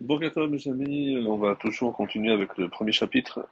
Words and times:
Bon, 0.00 0.18
mes 0.18 0.68
amis, 0.68 1.16
on 1.26 1.38
va 1.38 1.56
toujours 1.56 1.94
continuer 1.94 2.30
avec 2.30 2.58
le 2.58 2.68
premier 2.68 2.92
chapitre 2.92 3.48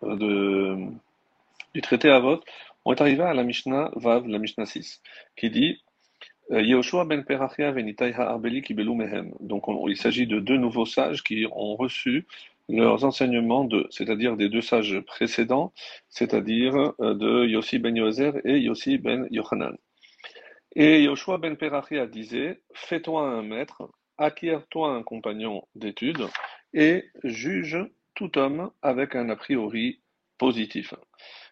du 1.73 1.81
traité 1.81 2.11
Avot. 2.11 2.39
On 2.85 2.93
est 2.93 3.01
arrivé 3.01 3.23
à 3.23 3.33
la 3.33 3.45
Mishnah 3.45 3.91
Vav, 3.97 4.27
la 4.27 4.39
Mishnah 4.39 4.67
6, 4.67 5.01
qui 5.37 5.49
dit 5.49 5.81
euh, 6.51 6.61
Yehoshua 6.61 7.07
ben 7.07 7.25
Perachia 7.25 7.73
venitai 7.73 8.13
ha'arbeli 8.13 8.61
kibelu 8.61 8.95
mehem. 8.95 9.33
Donc 9.41 9.65
il 9.89 9.97
s'agit 9.97 10.27
de 10.27 10.39
deux 10.39 10.59
nouveaux 10.59 10.85
sages 10.85 11.25
qui 11.25 11.47
ont 11.51 11.77
reçu 11.77 12.27
leurs 12.69 13.07
enseignements, 13.07 13.65
de, 13.65 13.87
c'est-à-dire 13.89 14.37
des 14.37 14.51
deux 14.51 14.61
sages 14.61 15.01
précédents, 15.01 15.73
c'est-à-dire 16.11 16.93
euh, 17.01 17.15
de 17.15 17.47
Yossi 17.47 17.79
ben 17.79 17.97
Yozer 17.97 18.33
et 18.45 18.59
Yossi 18.59 18.99
ben 18.99 19.27
Yochanan. 19.31 19.79
Et 20.77 21.03
Yehoshua 21.05 21.39
ben 21.39 21.57
Perachia 21.57 22.07
disait 22.07 22.61
Fais-toi 22.75 23.23
un 23.23 23.43
maître 23.43 23.89
Acquiert-toi 24.19 24.91
un 24.91 25.03
compagnon 25.03 25.67
d'études 25.75 26.29
et 26.73 27.05
juge 27.25 27.79
tout 28.15 28.39
homme 28.39 28.71
avec 28.83 29.17
un 29.17 29.29
a 29.29 29.37
priori 29.37 30.01
positif. 30.39 30.95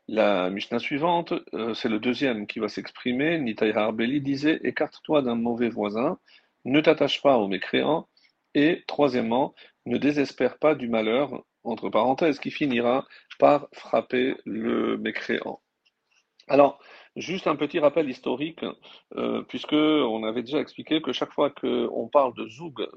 La 0.09 0.51
Mishnah 0.51 0.79
suivante, 0.79 1.33
euh, 1.55 1.75
c'est 1.75 1.89
le 1.89 1.99
deuxième 1.99 2.47
qui 2.47 2.59
va 2.59 2.69
s'exprimer. 2.69 3.39
Nitai 3.39 3.73
Harbeli 3.75 4.21
disait 4.21 4.61
Écarte-toi 4.65 5.23
d'un 5.23 5.37
mauvais 5.37 5.69
voisin, 5.69 6.19
ne 6.65 6.81
t'attache 6.81 7.23
pas 7.23 7.39
aux 7.39 7.49
mécréants, 7.49 8.09
et 8.55 8.85
troisièmement, 8.87 9.55
ne 9.87 9.99
désespère 9.99 10.59
pas 10.59 10.75
du 10.75 10.89
malheur, 10.89 11.45
entre 11.65 11.89
parenthèses, 11.89 12.41
qui 12.41 12.51
finira 12.51 13.07
par 13.39 13.69
frapper 13.73 14.35
le 14.45 14.99
mécréant. 14.99 15.61
Alors, 16.49 16.81
Juste 17.17 17.47
un 17.47 17.57
petit 17.57 17.79
rappel 17.79 18.09
historique, 18.09 18.65
euh, 19.17 19.43
puisque 19.43 19.75
on 19.75 20.25
avait 20.25 20.43
déjà 20.43 20.61
expliqué 20.61 21.03
que 21.03 21.13
chaque 21.13 21.33
fois 21.33 21.51
qu'on 21.51 22.09
parle 22.09 22.33
de 22.35 22.49
zoug, 22.49 22.89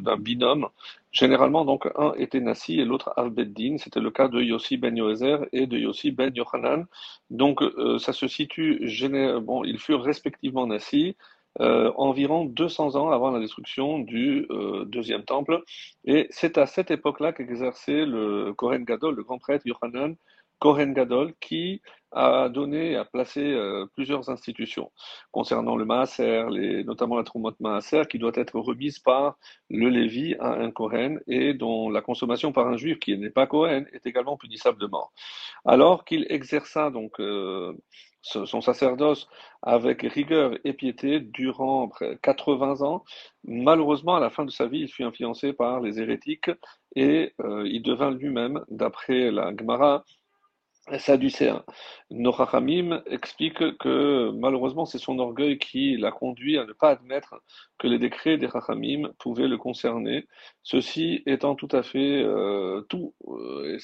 d'un 0.00 0.16
binôme, 0.16 0.68
généralement 1.12 1.64
donc 1.64 1.88
un 1.96 2.12
était 2.14 2.40
Nassi 2.40 2.80
et 2.80 2.84
l'autre 2.84 3.12
Al-Beddin. 3.16 3.76
C'était 3.78 4.00
le 4.00 4.10
cas 4.10 4.26
de 4.26 4.40
Yossi 4.40 4.78
ben 4.78 4.96
Yoezer 4.96 5.46
et 5.52 5.66
de 5.68 5.78
Yossi 5.78 6.10
ben 6.10 6.34
Yochanan. 6.34 6.86
Donc 7.30 7.62
euh, 7.62 7.98
ça 8.00 8.12
se 8.12 8.26
situe, 8.26 8.80
bon, 9.42 9.62
ils 9.62 9.78
furent 9.78 10.02
respectivement 10.02 10.66
Nassi. 10.66 11.16
Euh, 11.60 11.92
environ 11.96 12.46
200 12.46 12.96
ans 12.96 13.10
avant 13.10 13.30
la 13.30 13.38
destruction 13.38 13.98
du 13.98 14.46
euh, 14.50 14.86
deuxième 14.86 15.24
temple. 15.24 15.62
Et 16.04 16.26
c'est 16.30 16.56
à 16.56 16.66
cette 16.66 16.90
époque-là 16.90 17.32
qu'exerçait 17.32 18.06
le 18.06 18.54
Kohen 18.54 18.84
Gadol, 18.84 19.16
le 19.16 19.22
grand 19.22 19.38
prêtre 19.38 19.66
Yochanan, 19.66 20.16
Kohen 20.62 20.92
Gadol, 20.92 21.34
qui 21.40 21.82
a 22.12 22.48
donné, 22.48 22.94
a 22.94 23.04
placé 23.04 23.40
euh, 23.40 23.84
plusieurs 23.94 24.30
institutions 24.30 24.92
concernant 25.32 25.74
le 25.74 25.84
Maaser, 25.84 26.44
les, 26.50 26.84
notamment 26.84 27.16
la 27.16 27.24
Troumot 27.24 27.54
Maaser, 27.58 28.02
qui 28.08 28.20
doit 28.20 28.30
être 28.36 28.60
remise 28.60 29.00
par 29.00 29.36
le 29.70 29.88
Lévi 29.88 30.36
à 30.38 30.52
un 30.52 30.70
Kohen 30.70 31.20
et 31.26 31.52
dont 31.52 31.90
la 31.90 32.00
consommation 32.00 32.52
par 32.52 32.68
un 32.68 32.76
juif 32.76 33.00
qui 33.00 33.18
n'est 33.18 33.30
pas 33.30 33.48
Kohen 33.48 33.88
est 33.92 34.06
également 34.06 34.36
punissable 34.36 34.78
de 34.78 34.86
mort. 34.86 35.12
Alors 35.64 36.04
qu'il 36.04 36.26
exerça 36.28 36.90
donc 36.90 37.18
euh, 37.18 37.76
son 38.22 38.60
sacerdoce 38.60 39.26
avec 39.62 40.02
rigueur 40.02 40.56
et 40.62 40.74
piété 40.74 41.18
durant 41.18 41.90
80 42.22 42.82
ans, 42.82 43.02
malheureusement 43.42 44.14
à 44.14 44.20
la 44.20 44.30
fin 44.30 44.44
de 44.44 44.52
sa 44.52 44.68
vie, 44.68 44.82
il 44.82 44.88
fut 44.88 45.02
influencé 45.02 45.52
par 45.52 45.80
les 45.80 45.98
hérétiques 45.98 46.52
et 46.94 47.34
euh, 47.40 47.66
il 47.66 47.82
devint 47.82 48.12
lui-même, 48.12 48.64
d'après 48.68 49.32
la 49.32 49.52
Gemara, 49.56 50.04
Sadducéen. 50.98 51.62
Nochachamim 52.10 53.02
explique 53.06 53.78
que 53.78 54.30
malheureusement 54.32 54.84
c'est 54.84 54.98
son 54.98 55.18
orgueil 55.20 55.58
qui 55.58 55.96
l'a 55.96 56.10
conduit 56.10 56.58
à 56.58 56.64
ne 56.64 56.72
pas 56.72 56.90
admettre 56.90 57.40
que 57.82 57.88
les 57.88 57.98
décrets 57.98 58.38
des 58.38 58.48
Chachamim 58.48 59.10
pouvaient 59.18 59.48
le 59.48 59.56
concerner, 59.58 60.28
ceci 60.62 61.20
étant 61.26 61.56
tout 61.56 61.68
à 61.72 61.82
fait 61.82 62.22
euh, 62.22 62.82
tout, 62.88 63.12
euh, 63.26 63.76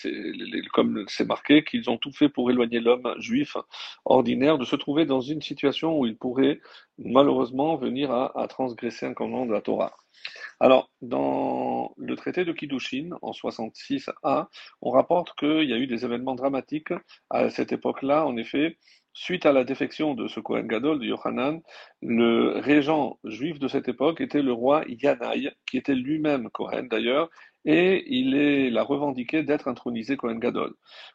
comme 0.73 1.05
c'est 1.09 1.27
marqué, 1.27 1.65
qu'ils 1.65 1.91
ont 1.91 1.99
tout 1.99 2.13
fait 2.13 2.29
pour 2.29 2.49
éloigner 2.49 2.79
l'homme 2.79 3.13
juif 3.19 3.57
ordinaire 4.05 4.57
de 4.57 4.65
se 4.65 4.77
trouver 4.77 5.05
dans 5.05 5.21
une 5.21 5.43
situation 5.43 5.99
où 5.99 6.07
il 6.07 6.17
pourrait 6.17 6.61
malheureusement 6.97 7.75
venir 7.75 8.13
à, 8.13 8.41
à 8.41 8.47
transgresser 8.47 9.05
un 9.05 9.15
commandement 9.15 9.47
de 9.47 9.53
la 9.53 9.63
Torah. 9.63 9.97
Alors, 10.61 10.91
dans 11.03 11.93
le 11.97 12.15
traité 12.15 12.45
de 12.45 12.53
Kiddushin, 12.53 13.11
en 13.21 13.33
66a, 13.33 14.47
on 14.81 14.91
rapporte 14.91 15.37
qu'il 15.37 15.65
y 15.65 15.73
a 15.73 15.77
eu 15.77 15.89
des 15.89 16.05
événements 16.05 16.37
dramatiques 16.37 16.93
à 17.31 17.51
cette 17.51 17.73
époque-là. 17.73 18.27
En 18.27 18.37
effet, 18.37 18.79
suite 19.19 19.47
à 19.47 19.53
la 19.53 19.65
défection 19.65 20.15
de 20.15 20.29
ce 20.29 20.39
Kohen 20.39 20.69
Gadol, 20.69 21.01
de 21.01 21.07
Yohanan, 21.07 21.61
le 22.03 22.61
régent 22.61 23.19
juif 23.25 23.59
de 23.59 23.67
cette 23.67 23.89
époque 23.89 24.21
était 24.21 24.43
le 24.43 24.53
roi 24.53 24.85
Yanaï, 24.87 25.51
qui 25.69 25.77
était 25.77 25.97
lui-même 25.97 26.51
Kohen 26.51 26.87
d'ailleurs, 26.87 27.29
et 27.65 28.05
il, 28.07 28.79
a 28.79 28.83
revendiqué 28.85 29.43
d'être 29.43 29.67
intronisé 29.67 30.17
Kohen 30.17 30.39
Gadol. 30.39 30.73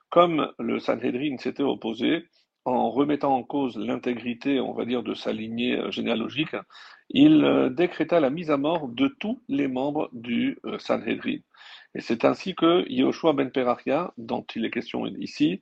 Comme 0.09 0.51
le 0.59 0.79
Sanhedrin 0.79 1.37
s'était 1.37 1.63
opposé, 1.63 2.25
en 2.65 2.91
remettant 2.91 3.37
en 3.37 3.43
cause 3.43 3.77
l'intégrité, 3.77 4.59
on 4.59 4.73
va 4.73 4.83
dire, 4.83 5.01
de 5.01 5.13
sa 5.13 5.31
lignée 5.31 5.77
euh, 5.77 5.89
généalogique, 5.89 6.55
il 7.09 7.45
euh, 7.45 7.69
décréta 7.69 8.19
la 8.19 8.29
mise 8.29 8.51
à 8.51 8.57
mort 8.57 8.89
de 8.89 9.07
tous 9.19 9.41
les 9.47 9.69
membres 9.69 10.09
du 10.11 10.59
euh, 10.65 10.77
Sanhedrin. 10.77 11.37
Et 11.95 12.01
c'est 12.01 12.25
ainsi 12.25 12.53
que 12.53 12.85
Yehoshua 12.89 13.31
ben 13.31 13.49
Perachia, 13.49 14.13
dont 14.17 14.45
il 14.55 14.65
est 14.65 14.71
question 14.71 15.05
ici, 15.05 15.61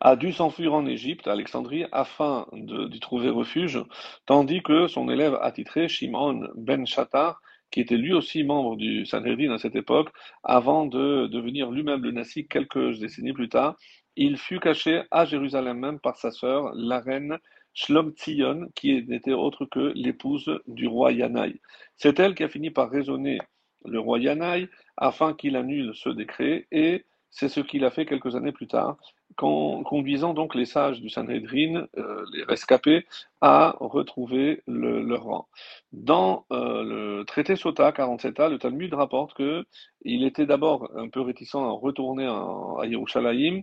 a 0.00 0.16
dû 0.16 0.32
s'enfuir 0.32 0.74
en 0.74 0.86
Égypte, 0.86 1.26
à 1.26 1.32
Alexandrie, 1.32 1.84
afin 1.92 2.46
d'y 2.52 3.00
trouver 3.00 3.30
refuge, 3.30 3.82
tandis 4.26 4.62
que 4.62 4.86
son 4.88 5.08
élève 5.08 5.38
attitré, 5.40 5.88
Shimon 5.88 6.48
ben 6.54 6.86
Shatar, 6.86 7.40
qui 7.70 7.80
était 7.80 7.96
lui 7.96 8.12
aussi 8.12 8.44
membre 8.44 8.76
du 8.76 9.06
Sanhedrin 9.06 9.52
à 9.52 9.58
cette 9.58 9.76
époque, 9.76 10.10
avant 10.44 10.86
de 10.86 11.26
devenir 11.26 11.70
lui-même 11.70 12.02
le 12.02 12.12
Nassi 12.12 12.46
quelques 12.46 12.98
décennies 12.98 13.32
plus 13.32 13.48
tard, 13.48 13.76
il 14.16 14.38
fut 14.38 14.60
caché 14.60 15.02
à 15.10 15.24
Jérusalem 15.24 15.78
même 15.78 16.00
par 16.00 16.16
sa 16.16 16.30
sœur, 16.30 16.72
la 16.74 17.00
reine 17.00 17.38
Shlomtzion, 17.74 18.68
qui 18.74 19.04
n'était 19.06 19.34
autre 19.34 19.66
que 19.66 19.92
l'épouse 19.94 20.58
du 20.66 20.86
roi 20.86 21.12
Yanaï. 21.12 21.60
C'est 21.96 22.18
elle 22.18 22.34
qui 22.34 22.44
a 22.44 22.48
fini 22.48 22.70
par 22.70 22.90
raisonner 22.90 23.38
le 23.84 24.00
roi 24.00 24.18
Yanaï 24.18 24.68
afin 24.96 25.34
qu'il 25.34 25.56
annule 25.56 25.92
ce 25.94 26.08
décret, 26.08 26.66
et 26.72 27.04
c'est 27.30 27.48
ce 27.50 27.60
qu'il 27.60 27.84
a 27.84 27.90
fait 27.90 28.06
quelques 28.06 28.34
années 28.34 28.52
plus 28.52 28.66
tard, 28.66 28.96
conduisant 29.36 30.34
donc 30.34 30.54
les 30.54 30.64
sages 30.64 31.00
du 31.00 31.10
Sanhedrin, 31.10 31.86
euh, 31.96 32.24
les 32.32 32.44
rescapés, 32.44 33.06
à 33.40 33.76
retrouver 33.80 34.62
leur 34.66 35.24
rang. 35.24 35.48
Dans 35.92 36.46
euh, 36.52 36.82
le 36.82 37.24
traité 37.24 37.56
Sota 37.56 37.90
47a, 37.90 38.50
le 38.50 38.58
Talmud 38.58 38.92
rapporte 38.94 39.34
que 39.34 39.64
il 40.02 40.24
était 40.24 40.46
d'abord 40.46 40.90
un 40.96 41.08
peu 41.08 41.20
réticent 41.20 41.54
à 41.54 41.70
retourner 41.70 42.26
à 42.26 42.86
Yerushalayim, 42.86 43.62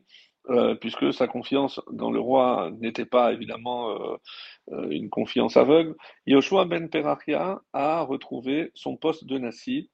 euh, 0.50 0.76
puisque 0.76 1.14
sa 1.14 1.26
confiance 1.26 1.80
dans 1.90 2.12
le 2.12 2.20
roi 2.20 2.70
n'était 2.82 3.06
pas 3.06 3.32
évidemment 3.32 3.92
euh, 4.72 4.90
une 4.90 5.10
confiance 5.10 5.56
aveugle, 5.56 5.96
Yoshua 6.26 6.66
ben 6.66 6.90
Perachia 6.90 7.62
a 7.72 8.02
retrouvé 8.02 8.72
son 8.76 8.98
poste 8.98 9.26
de 9.26 9.38
Nassi 9.38 9.90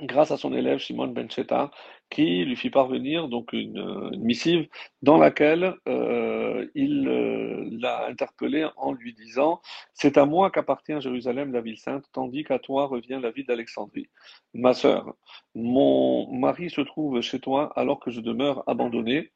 grâce 0.00 0.30
à 0.30 0.38
son 0.38 0.54
élève 0.54 0.78
Shimon 0.78 1.08
ben 1.08 1.30
Cheta, 1.30 1.70
qui 2.10 2.44
lui 2.44 2.56
fit 2.56 2.70
parvenir 2.70 3.28
donc 3.28 3.52
une, 3.52 4.16
missive 4.18 4.68
dans 5.02 5.18
laquelle 5.18 5.74
il 6.74 7.04
l'a 7.80 8.06
interpellé 8.06 8.66
en 8.76 8.92
lui 8.92 9.12
disant 9.14 9.60
C'est 9.92 10.18
à 10.18 10.24
moi 10.24 10.50
qu'appartient 10.50 11.00
Jérusalem, 11.00 11.52
la 11.52 11.60
ville 11.60 11.78
sainte, 11.78 12.04
tandis 12.12 12.44
qu'à 12.44 12.58
toi 12.58 12.86
revient 12.86 13.18
la 13.22 13.30
ville 13.30 13.46
d'Alexandrie. 13.46 14.08
Ma 14.54 14.74
sœur, 14.74 15.14
mon 15.54 16.32
mari 16.32 16.70
se 16.70 16.80
trouve 16.80 17.20
chez 17.20 17.40
toi 17.40 17.72
alors 17.76 18.00
que 18.00 18.10
je 18.10 18.20
demeure 18.20 18.62
abandonné. 18.66 19.32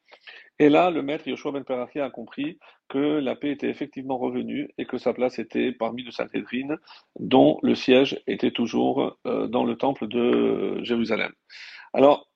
Et 0.58 0.68
là, 0.68 0.90
le 0.90 1.02
maître 1.02 1.26
Yoshua 1.26 1.52
ben 1.52 1.64
Perachia 1.64 2.04
a 2.04 2.10
compris 2.10 2.58
que 2.88 2.98
la 2.98 3.34
paix 3.34 3.50
était 3.50 3.70
effectivement 3.70 4.18
revenue 4.18 4.68
et 4.76 4.84
que 4.84 4.98
sa 4.98 5.14
place 5.14 5.38
était 5.38 5.72
parmi 5.72 6.02
le 6.02 6.10
Sanhedrin, 6.10 6.76
dont 7.18 7.58
le 7.62 7.74
siège 7.74 8.20
était 8.26 8.50
toujours 8.50 9.16
euh, 9.26 9.46
dans 9.46 9.64
le 9.64 9.76
temple 9.76 10.06
de 10.06 10.80
Jérusalem. 10.82 11.32
Alors, 11.94 12.29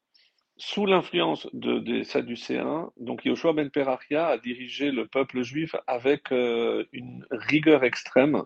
sous 0.57 0.87
l'influence 0.87 1.49
de, 1.53 1.79
des 1.79 2.05
Sadducéens, 2.05 2.91
donc 2.97 3.25
Yoshua 3.25 3.53
ben 3.53 3.71
Perachia 3.71 4.29
a 4.29 4.39
dirigé 4.39 4.93
le 4.93 5.07
peuple 5.07 5.43
juif 5.43 5.75
avec 5.87 6.31
euh, 6.31 6.85
une 6.93 7.27
rigueur 7.31 7.83
extrême, 7.83 8.45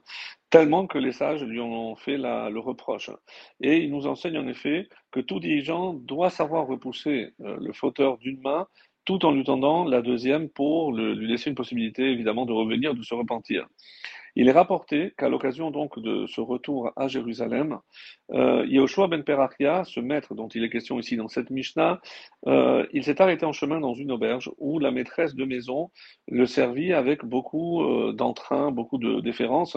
tellement 0.49 0.87
que 0.87 0.97
les 0.97 1.13
sages 1.13 1.43
lui 1.43 1.61
ont 1.61 1.97
fait 1.97 2.17
le 2.17 2.59
reproche. 2.59 3.11
Et 3.61 3.79
il 3.79 3.91
nous 3.91 4.07
enseigne 4.07 4.39
en 4.39 4.49
effet 4.49 4.89
que 5.11 5.21
tout 5.21 5.39
dirigeant 5.39 5.93
doit 5.93 6.31
savoir 6.31 6.67
repousser 6.67 7.35
euh, 7.41 7.59
le 7.61 7.73
fauteur 7.73 8.17
d'une 8.19 8.41
main 8.41 8.67
tout 9.05 9.25
en 9.25 9.33
lui 9.33 9.45
tendant 9.45 9.85
la 9.85 10.03
deuxième 10.03 10.51
pour 10.51 10.93
lui 10.93 11.27
laisser 11.27 11.49
une 11.49 11.57
possibilité 11.57 12.03
évidemment 12.11 12.45
de 12.45 12.53
revenir, 12.53 12.95
de 12.95 13.03
se 13.03 13.15
repentir. 13.15 13.67
Il 14.37 14.49
est 14.49 14.53
rapporté 14.53 15.13
qu'à 15.17 15.29
l'occasion 15.29 15.71
donc 15.71 15.99
de 15.99 16.27
ce 16.27 16.41
retour 16.41 16.93
à 16.97 17.09
Jérusalem, 17.09 17.79
euh, 18.33 18.65
Yehoshua 18.67 19.09
ben 19.09 19.23
Perachia, 19.23 19.85
ce 19.85 20.01
maître 20.01 20.35
dont 20.35 20.49
il 20.49 20.65
est 20.65 20.71
question 20.71 20.99
ici 20.99 21.17
dans 21.17 21.29
cette 21.29 21.51
Mishnah, 21.51 22.01
euh, 22.47 22.87
il 22.93 23.05
s'est 23.05 23.21
arrêté 23.21 23.47
en 23.47 23.53
chemin 23.53 23.81
dans 23.81 23.95
une 23.95 24.13
auberge 24.13 24.51
où 24.59 24.79
la 24.79 24.91
maîtresse 24.91 25.35
de 25.35 25.45
maison 25.45 25.91
le 26.29 26.47
servit 26.47 26.93
avec 26.93 27.25
beaucoup 27.25 27.83
euh, 27.83 28.13
d'entrain, 28.13 28.71
beaucoup 28.71 28.99
de 28.99 29.21
déférence. 29.21 29.77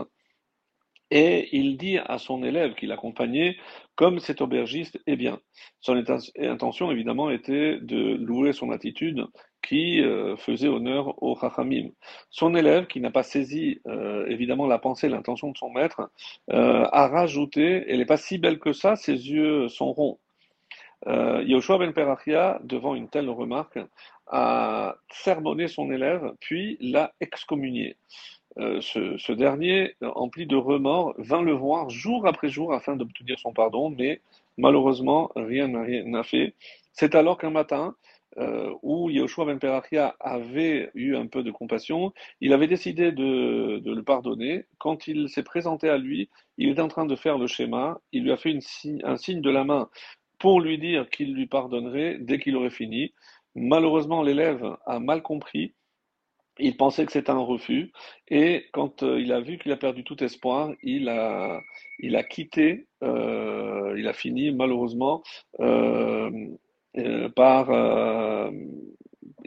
Et 1.11 1.49
il 1.57 1.77
dit 1.77 1.97
à 1.97 2.17
son 2.17 2.41
élève 2.41 2.73
qui 2.73 2.87
l'accompagnait, 2.87 3.57
comme 3.95 4.19
cet 4.19 4.39
aubergiste 4.39 4.97
est 5.07 5.17
bien. 5.17 5.39
Son 5.81 6.01
intention, 6.39 6.89
évidemment, 6.89 7.29
était 7.29 7.79
de 7.81 8.15
louer 8.15 8.53
son 8.53 8.71
attitude 8.71 9.27
qui 9.61 10.01
euh, 10.01 10.35
faisait 10.37 10.67
honneur 10.67 11.21
au 11.21 11.37
Chachamim. 11.39 11.89
Son 12.29 12.55
élève, 12.55 12.87
qui 12.87 12.99
n'a 12.99 13.11
pas 13.11 13.23
saisi 13.23 13.79
euh, 13.87 14.25
évidemment 14.27 14.67
la 14.67 14.79
pensée, 14.79 15.09
l'intention 15.09 15.51
de 15.51 15.57
son 15.57 15.69
maître, 15.69 16.09
euh, 16.51 16.85
a 16.91 17.07
rajouté, 17.07 17.85
elle 17.87 17.99
n'est 17.99 18.05
pas 18.05 18.17
si 18.17 18.37
belle 18.37 18.59
que 18.59 18.73
ça, 18.73 18.95
ses 18.95 19.13
yeux 19.13 19.69
sont 19.69 19.91
ronds. 19.93 20.19
Euh, 21.07 21.77
ben 21.79 21.93
Perachia, 21.93 22.59
devant 22.63 22.95
une 22.95 23.09
telle 23.09 23.29
remarque, 23.29 23.79
a 24.27 24.95
sermonné 25.09 25.67
son 25.67 25.91
élève, 25.91 26.33
puis 26.39 26.77
l'a 26.79 27.13
excommunié. 27.19 27.97
Euh, 28.59 28.81
ce, 28.81 29.31
dernier, 29.31 29.95
empli 30.01 30.45
de 30.45 30.55
remords, 30.55 31.13
vint 31.17 31.41
le 31.41 31.53
voir 31.53 31.89
jour 31.89 32.27
après 32.27 32.49
jour 32.49 32.73
afin 32.73 32.95
d'obtenir 32.95 33.39
son 33.39 33.53
pardon, 33.53 33.89
mais 33.89 34.21
malheureusement, 34.57 35.31
rien 35.35 35.67
n'a 35.67 36.23
fait. 36.23 36.53
C'est 36.93 37.15
alors 37.15 37.37
qu'un 37.37 37.49
matin, 37.49 37.95
euh, 38.37 38.73
où 38.81 39.09
Yoshua 39.09 39.45
ben 39.45 39.59
Perachia 39.59 40.15
avait 40.19 40.89
eu 40.93 41.15
un 41.15 41.27
peu 41.27 41.43
de 41.43 41.51
compassion, 41.51 42.13
il 42.39 42.53
avait 42.53 42.67
décidé 42.67 43.11
de, 43.11 43.81
le 43.83 44.03
pardonner. 44.03 44.65
Quand 44.77 45.07
il 45.07 45.29
s'est 45.29 45.43
présenté 45.43 45.89
à 45.89 45.97
lui, 45.97 46.29
il 46.57 46.69
était 46.69 46.81
en 46.81 46.87
train 46.87 47.05
de 47.05 47.15
faire 47.15 47.37
le 47.37 47.47
schéma, 47.47 47.99
il 48.11 48.23
lui 48.23 48.31
a 48.31 48.37
fait 48.37 48.57
un 49.03 49.17
signe 49.17 49.41
de 49.41 49.49
la 49.49 49.63
main 49.63 49.89
pour 50.39 50.61
lui 50.61 50.77
dire 50.77 51.09
qu'il 51.09 51.33
lui 51.33 51.45
pardonnerait 51.45 52.17
dès 52.19 52.39
qu'il 52.39 52.55
aurait 52.55 52.69
fini. 52.69 53.13
Malheureusement, 53.55 54.23
l'élève 54.23 54.77
a 54.85 54.99
mal 54.99 55.21
compris. 55.21 55.73
Il 56.57 56.77
pensait 56.77 57.05
que 57.05 57.11
c'était 57.11 57.31
un 57.31 57.39
refus. 57.39 57.91
Et 58.27 58.65
quand 58.71 59.03
euh, 59.03 59.19
il 59.19 59.33
a 59.33 59.41
vu 59.41 59.57
qu'il 59.57 59.71
a 59.71 59.77
perdu 59.77 60.03
tout 60.03 60.23
espoir, 60.23 60.71
il 60.83 61.09
a, 61.09 61.59
il 61.99 62.15
a 62.15 62.23
quitté, 62.23 62.87
euh, 63.03 63.95
il 63.97 64.07
a 64.07 64.13
fini 64.13 64.51
malheureusement 64.51 65.23
euh, 66.97 67.29
par... 67.29 67.69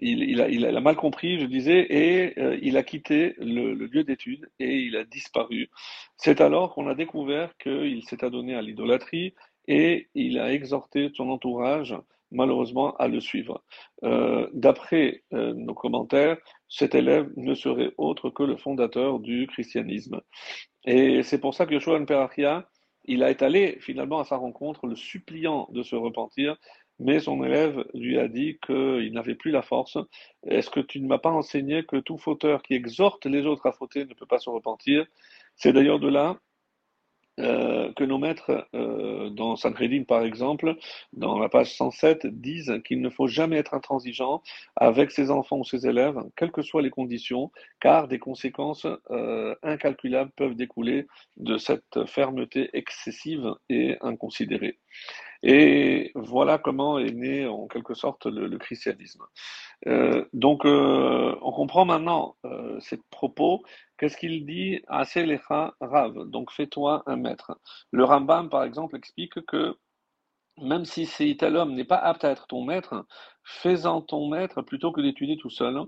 Il, 0.07 0.43
a, 0.43 0.49
il, 0.49 0.67
a, 0.67 0.81
mal 0.81 0.97
compris, 0.97 1.39
je 1.39 1.47
disais, 1.47 1.87
et 1.89 2.35
il 2.61 2.77
a 2.77 2.83
quitté 2.83 3.35
le, 3.39 3.73
le 3.73 3.87
lieu 3.87 4.05
d'étude 4.05 4.51
et 4.59 4.81
il 4.81 4.97
a 4.97 5.05
disparu. 5.05 5.71
C'est 6.17 6.43
alors 6.43 6.75
qu'on 6.75 6.89
a 6.89 6.95
découvert 6.95 7.57
qu'il 7.57 8.05
s'est 8.05 8.23
adonné 8.23 8.55
à 8.55 8.61
l'idolâtrie, 8.61 9.35
et 9.67 10.09
il 10.15 10.39
a 10.39 10.53
exhorté 10.53 11.11
son 11.15 11.31
entourage, 11.31 11.97
malheureusement, 12.31 12.95
à 12.97 13.09
le 13.09 13.21
suivre. 13.21 13.63
Euh, 14.03 14.49
d'après 14.53 15.23
euh, 15.33 15.55
nos 15.55 15.75
commentaires, 15.75 16.37
cet 16.69 16.95
élève 16.95 17.31
ne 17.37 17.55
serait 17.55 17.93
autre 17.97 18.31
que 18.31 18.43
le 18.43 18.57
fondateur 18.57 19.21
du 19.21 19.47
christianisme. 19.47 20.21
Et 20.85 21.23
c'est 21.23 21.39
pour 21.39 21.55
ça 21.55 21.67
que 21.67 21.75
Yoshua 21.75 22.05
Perachia, 22.05 22.69
il 23.07 23.23
a 23.23 23.31
étalé 23.31 23.79
finalement 23.81 24.19
à 24.19 24.25
sa 24.25 24.37
rencontre, 24.37 24.87
le 24.87 24.97
suppliant 24.97 25.69
de 25.71 25.83
se 25.83 25.95
repentir, 25.95 26.57
mais 26.99 27.21
son 27.21 27.43
élève 27.45 27.85
lui 27.95 28.19
a 28.19 28.29
dit 28.29 28.59
qu'il 28.65 29.13
n'avait 29.13 29.35
plus 29.35 29.51
la 29.51 29.63
force. 29.63 29.99
Est-ce 30.47 30.71
que 30.71 30.81
tu 30.81 31.01
ne 31.01 31.09
m'as 31.09 31.19
pas 31.19 31.31
enseigné 31.31 31.85
que 31.85 31.97
tout 31.97 32.19
fauteur 32.19 32.63
qui 32.63 32.75
exhorte 32.75 33.27
les 33.27 33.47
autres 33.47 33.67
à 33.67 33.73
fauter 33.73 34.05
ne 34.05 34.15
peut 34.15 34.27
pas 34.27 34.39
se 34.39 34.51
repentir? 34.51 35.07
C'est 35.57 35.73
d'ailleurs 35.73 36.01
de 36.01 36.09
là 36.09 36.39
euh, 37.41 37.93
que 37.95 38.05
nos 38.05 38.19
maîtres, 38.19 38.69
euh, 38.75 39.29
dans 39.31 39.57
Sanhedrin 39.57 40.05
par 40.05 40.23
exemple, 40.23 40.77
dans 41.13 41.37
la 41.41 41.49
page 41.49 41.75
107, 41.75 42.29
disent 42.29 42.81
qu'il 42.87 43.01
ne 43.01 43.11
faut 43.11 43.27
jamais 43.27 43.57
être 43.57 43.75
intransigeant 43.75 44.41
avec 44.77 45.11
ses 45.11 45.33
enfants 45.33 45.59
ou 45.59 45.65
ses 45.65 45.89
élèves, 45.89 46.17
quelles 46.37 46.53
que 46.53 46.63
soient 46.63 46.83
les 46.83 46.91
conditions, 46.91 47.51
car 47.81 48.07
des 48.07 48.21
conséquences 48.21 48.87
euh, 49.11 49.55
incalculables 49.65 50.31
peuvent 50.37 50.55
découler 50.55 51.07
de 51.37 51.59
cette 51.59 52.07
fermeté 52.07 52.71
excessive 52.73 53.53
et 53.69 53.97
inconsidérée. 54.01 54.79
Et 55.47 56.11
voilà 56.15 56.57
comment 56.57 56.99
est 56.99 57.13
né 57.13 57.47
en 57.47 57.67
quelque 57.67 57.93
sorte 57.93 58.25
le, 58.25 58.57
christianisme. 58.57 59.23
Euh, 59.87 60.25
donc 60.33 60.65
euh, 60.65 61.37
on 61.43 61.53
comprend 61.53 61.85
maintenant 61.85 62.37
euh, 62.47 62.81
ces 62.81 62.99
propos. 63.11 63.63
Qu'est-ce 63.99 64.17
qu'il 64.17 64.47
dit 64.47 64.81
à 64.89 65.05
Selecha 65.05 65.75
Rav? 65.83 66.15
Donc 66.31 66.51
fais-toi 66.51 67.03
un 67.07 67.17
maître. 67.17 67.59
Le 67.91 68.05
Rambam 68.05 68.49
par 68.49 68.65
exemple 68.65 68.97
explique 68.97 69.45
que 69.45 69.77
même 70.63 70.85
si 70.85 71.37
tel 71.37 71.57
homme 71.57 71.75
n'est 71.75 71.85
pas 71.85 71.97
apte 71.97 72.25
à 72.25 72.31
être 72.31 72.47
ton 72.47 72.65
maître, 72.65 73.05
fais-en 73.43 74.01
ton 74.01 74.29
maître 74.29 74.63
plutôt 74.63 74.93
que 74.93 75.01
d'étudier 75.01 75.37
tout 75.37 75.51
seul. 75.51 75.79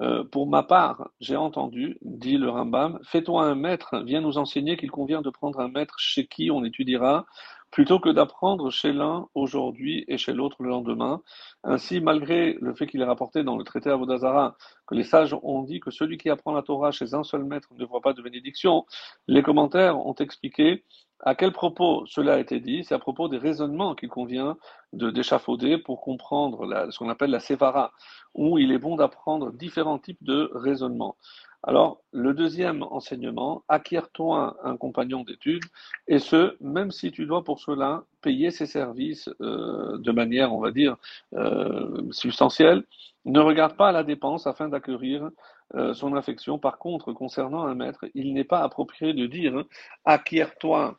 Euh, 0.00 0.24
pour 0.24 0.46
ma 0.46 0.62
part, 0.62 1.10
j'ai 1.20 1.36
entendu, 1.36 1.98
dit 2.02 2.38
le 2.38 2.48
Rambam, 2.48 2.98
fais-toi 3.04 3.44
un 3.44 3.54
maître, 3.54 4.02
viens 4.04 4.20
nous 4.20 4.38
enseigner 4.38 4.76
qu'il 4.76 4.90
convient 4.90 5.22
de 5.22 5.30
prendre 5.30 5.60
un 5.60 5.68
maître 5.68 5.98
chez 5.98 6.26
qui 6.26 6.50
on 6.50 6.64
étudiera, 6.64 7.26
plutôt 7.72 7.98
que 7.98 8.10
d'apprendre 8.10 8.70
chez 8.70 8.92
l'un 8.92 9.26
aujourd'hui 9.34 10.04
et 10.06 10.18
chez 10.18 10.34
l'autre 10.34 10.62
le 10.62 10.68
lendemain. 10.68 11.22
Ainsi, 11.64 12.00
malgré 12.00 12.58
le 12.60 12.74
fait 12.74 12.86
qu'il 12.86 13.00
est 13.00 13.06
rapporté 13.06 13.42
dans 13.42 13.56
le 13.56 13.64
traité 13.64 13.90
Avodazara 13.90 14.56
que 14.86 14.94
les 14.94 15.04
sages 15.04 15.34
ont 15.42 15.62
dit 15.62 15.80
que 15.80 15.90
celui 15.90 16.18
qui 16.18 16.28
apprend 16.28 16.52
la 16.52 16.62
Torah 16.62 16.92
chez 16.92 17.14
un 17.14 17.24
seul 17.24 17.44
maître 17.44 17.70
ne 17.74 17.84
voit 17.86 18.02
pas 18.02 18.12
de 18.12 18.20
bénédiction, 18.20 18.84
les 19.26 19.42
commentaires 19.42 19.98
ont 19.98 20.14
expliqué 20.14 20.84
à 21.22 21.34
quel 21.34 21.52
propos 21.52 22.04
cela 22.06 22.34
a 22.34 22.38
été 22.38 22.60
dit? 22.60 22.84
C'est 22.84 22.94
à 22.94 22.98
propos 22.98 23.28
des 23.28 23.38
raisonnements 23.38 23.94
qu'il 23.94 24.08
convient 24.08 24.56
de 24.92 25.10
d'échafauder 25.10 25.78
pour 25.78 26.00
comprendre 26.00 26.90
ce 26.90 26.98
qu'on 26.98 27.08
appelle 27.08 27.30
la 27.30 27.40
sévara, 27.40 27.92
où 28.34 28.58
il 28.58 28.72
est 28.72 28.78
bon 28.78 28.96
d'apprendre 28.96 29.52
différents 29.52 29.98
types 29.98 30.22
de 30.22 30.50
raisonnements. 30.52 31.16
Alors, 31.64 32.02
le 32.10 32.34
deuxième 32.34 32.82
enseignement, 32.82 33.62
acquiert-toi 33.68 34.56
un, 34.64 34.76
compagnon 34.76 35.22
d'études, 35.22 35.62
et 36.08 36.18
ce, 36.18 36.56
même 36.60 36.90
si 36.90 37.12
tu 37.12 37.24
dois 37.24 37.44
pour 37.44 37.60
cela 37.60 38.02
payer 38.20 38.50
ses 38.50 38.66
services 38.66 39.30
euh, 39.40 39.96
de 39.98 40.10
manière, 40.10 40.52
on 40.52 40.58
va 40.58 40.72
dire, 40.72 40.96
euh, 41.34 42.10
substantielle, 42.10 42.82
ne 43.24 43.38
regarde 43.38 43.76
pas 43.76 43.92
la 43.92 44.02
dépense 44.02 44.48
afin 44.48 44.68
d'acquérir 44.68 45.30
euh, 45.76 45.94
son 45.94 46.16
affection. 46.16 46.58
Par 46.58 46.78
contre, 46.78 47.12
concernant 47.12 47.62
un 47.64 47.76
maître, 47.76 48.06
il 48.14 48.34
n'est 48.34 48.42
pas 48.42 48.62
approprié 48.62 49.14
de 49.14 49.26
dire 49.26 49.64
acquiert-toi 50.04 50.98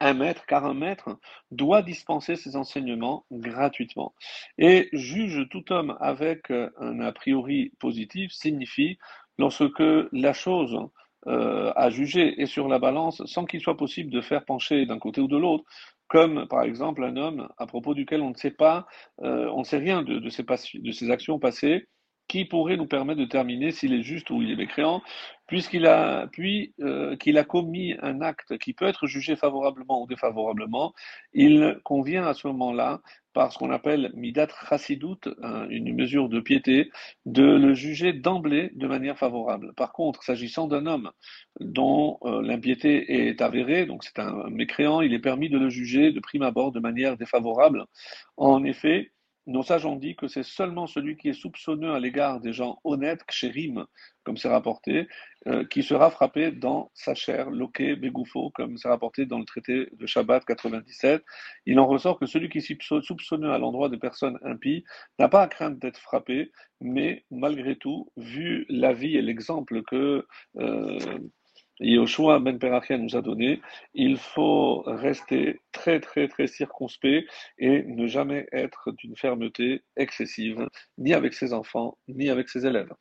un 0.00 0.14
maître, 0.14 0.46
car 0.46 0.64
un 0.64 0.74
maître 0.74 1.18
doit 1.50 1.82
dispenser 1.82 2.36
ses 2.36 2.56
enseignements 2.56 3.24
gratuitement. 3.30 4.14
Et 4.58 4.88
juge 4.92 5.48
tout 5.50 5.72
homme 5.72 5.96
avec 6.00 6.50
un 6.50 7.00
a 7.00 7.12
priori 7.12 7.72
positif 7.78 8.32
signifie 8.32 8.98
lorsque 9.38 9.82
la 10.12 10.32
chose 10.32 10.78
euh, 11.26 11.72
à 11.76 11.90
juger 11.90 12.40
est 12.40 12.46
sur 12.46 12.68
la 12.68 12.78
balance 12.78 13.24
sans 13.26 13.44
qu'il 13.44 13.60
soit 13.60 13.76
possible 13.76 14.10
de 14.10 14.20
faire 14.20 14.44
pencher 14.44 14.86
d'un 14.86 14.98
côté 14.98 15.20
ou 15.20 15.28
de 15.28 15.36
l'autre, 15.36 15.64
comme 16.08 16.46
par 16.48 16.62
exemple 16.62 17.04
un 17.04 17.16
homme 17.16 17.48
à 17.58 17.66
propos 17.66 17.94
duquel 17.94 18.22
on 18.22 18.30
ne 18.30 18.36
sait 18.36 18.50
pas, 18.50 18.86
euh, 19.22 19.50
on 19.54 19.60
ne 19.60 19.64
sait 19.64 19.78
rien 19.78 20.02
de 20.02 20.28
ses 20.30 21.10
actions 21.10 21.38
passées, 21.38 21.88
qui 22.30 22.44
pourrait 22.44 22.76
nous 22.76 22.86
permettre 22.86 23.18
de 23.18 23.24
terminer 23.24 23.72
s'il 23.72 23.92
est 23.92 24.04
juste 24.04 24.30
ou 24.30 24.40
il 24.40 24.52
est 24.52 24.56
mécréant, 24.56 25.02
puisqu'il 25.48 25.84
a, 25.84 26.28
puis 26.28 26.74
euh, 26.78 27.16
qu'il 27.16 27.36
a 27.38 27.44
commis 27.44 27.96
un 28.02 28.20
acte 28.20 28.56
qui 28.58 28.72
peut 28.72 28.84
être 28.84 29.08
jugé 29.08 29.34
favorablement 29.34 30.00
ou 30.00 30.06
défavorablement, 30.06 30.94
il 31.32 31.80
convient 31.82 32.24
à 32.24 32.34
ce 32.34 32.46
moment-là, 32.46 33.00
par 33.32 33.52
ce 33.52 33.58
qu'on 33.58 33.72
appelle 33.72 34.12
midat 34.14 34.46
chassidout, 34.68 35.18
une 35.70 35.92
mesure 35.92 36.28
de 36.28 36.38
piété, 36.38 36.90
de 37.26 37.42
le 37.42 37.74
juger 37.74 38.12
d'emblée 38.12 38.70
de 38.74 38.86
manière 38.86 39.18
favorable. 39.18 39.72
Par 39.76 39.92
contre, 39.92 40.22
s'agissant 40.22 40.68
d'un 40.68 40.86
homme 40.86 41.10
dont 41.58 42.18
euh, 42.22 42.42
l'impiété 42.42 43.28
est 43.28 43.40
avérée, 43.40 43.86
donc 43.86 44.04
c'est 44.04 44.20
un 44.20 44.48
mécréant, 44.50 45.00
il 45.00 45.14
est 45.14 45.20
permis 45.20 45.48
de 45.48 45.58
le 45.58 45.68
juger 45.68 46.12
de 46.12 46.20
prime 46.20 46.42
abord 46.42 46.70
de 46.70 46.78
manière 46.80 47.16
défavorable. 47.16 47.86
En 48.36 48.62
effet, 48.62 49.10
nos 49.46 49.62
sages 49.62 49.86
ont 49.86 49.96
dit 49.96 50.16
que 50.16 50.28
c'est 50.28 50.42
seulement 50.42 50.86
celui 50.86 51.16
qui 51.16 51.28
est 51.28 51.34
soupçonneux 51.34 51.92
à 51.92 52.00
l'égard 52.00 52.40
des 52.40 52.52
gens 52.52 52.78
honnêtes, 52.84 53.24
kshérim, 53.24 53.86
comme 54.22 54.36
c'est 54.36 54.48
rapporté, 54.48 55.08
euh, 55.46 55.64
qui 55.64 55.82
sera 55.82 56.10
frappé 56.10 56.52
dans 56.52 56.90
sa 56.94 57.14
chair, 57.14 57.50
loqué, 57.50 57.96
bégoufo, 57.96 58.50
comme 58.50 58.76
c'est 58.76 58.88
rapporté 58.88 59.26
dans 59.26 59.38
le 59.38 59.44
traité 59.44 59.88
de 59.92 60.06
Shabbat 60.06 60.44
97. 60.44 61.22
Il 61.66 61.78
en 61.80 61.86
ressort 61.86 62.18
que 62.18 62.26
celui 62.26 62.48
qui 62.48 62.58
est 62.58 63.02
soupçonneux 63.02 63.50
à 63.50 63.58
l'endroit 63.58 63.88
des 63.88 63.98
personnes 63.98 64.38
impies 64.42 64.84
n'a 65.18 65.28
pas 65.28 65.42
à 65.42 65.48
craindre 65.48 65.78
d'être 65.78 65.98
frappé, 65.98 66.52
mais 66.80 67.24
malgré 67.30 67.76
tout, 67.76 68.12
vu 68.16 68.66
la 68.68 68.92
vie 68.92 69.16
et 69.16 69.22
l'exemple 69.22 69.82
que 69.82 70.26
euh, 70.58 70.98
Yoshua 71.80 72.38
Ben 72.40 72.58
Perachia 72.58 72.98
nous 72.98 73.16
a 73.16 73.22
donné, 73.22 73.60
il 73.94 74.18
faut 74.18 74.82
rester 74.86 75.60
très 75.72 76.00
très 76.00 76.28
très 76.28 76.46
circonspect 76.46 77.26
et 77.58 77.82
ne 77.84 78.06
jamais 78.06 78.46
être 78.52 78.92
d'une 78.92 79.16
fermeté 79.16 79.82
excessive, 79.96 80.68
ni 80.98 81.14
avec 81.14 81.34
ses 81.34 81.52
enfants, 81.52 81.96
ni 82.08 82.28
avec 82.28 82.48
ses 82.48 82.66
élèves. 82.66 82.92